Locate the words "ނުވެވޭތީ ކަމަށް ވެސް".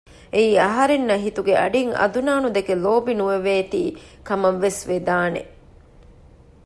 3.19-4.81